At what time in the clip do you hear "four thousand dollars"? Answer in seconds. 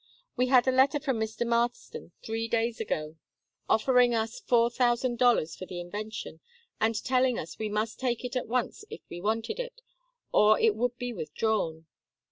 4.39-5.55